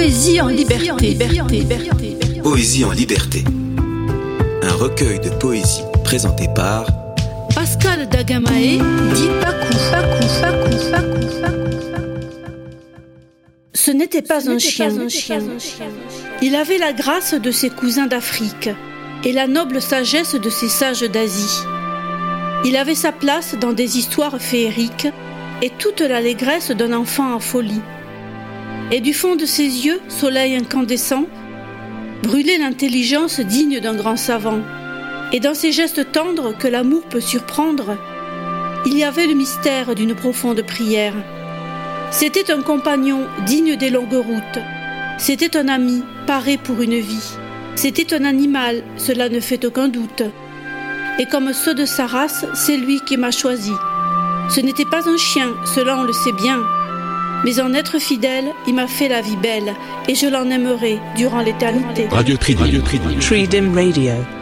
[0.00, 1.18] Poésie en liberté.
[2.42, 3.44] Poésie en liberté.
[4.62, 6.86] Un recueil de poésie présenté par
[7.54, 8.78] Pascal Dagamae
[9.12, 11.26] dit Pakou, Pakou, Pakou, Pakou,
[13.74, 14.88] Ce n'était pas, un chien.
[16.40, 18.70] Il avait la grâce de ses cousins d'Afrique
[19.22, 21.60] et la noble sagesse de ses sages d'Asie.
[22.64, 25.08] Il avait sa place dans des histoires féeriques
[25.60, 27.82] et toute l'allégresse d'un enfant en folie.
[28.92, 31.26] Et du fond de ses yeux, soleil incandescent,
[32.24, 34.58] brûlait l'intelligence digne d'un grand savant.
[35.32, 37.96] Et dans ses gestes tendres que l'amour peut surprendre,
[38.84, 41.14] il y avait le mystère d'une profonde prière.
[42.10, 44.64] C'était un compagnon digne des longues routes.
[45.18, 47.36] C'était un ami paré pour une vie.
[47.76, 50.22] C'était un animal, cela ne fait aucun doute.
[51.20, 53.72] Et comme ceux de sa race, c'est lui qui m'a choisi.
[54.48, 56.60] Ce n'était pas un chien, cela on le sait bien.
[57.44, 59.74] Mais en être fidèle, il m'a fait la vie belle,
[60.08, 62.06] et je l'en aimerai durant l'éternité.
[62.10, 62.60] Radio Tridim.
[62.60, 63.18] Radio Tridim.
[63.18, 64.39] Tridim Radio.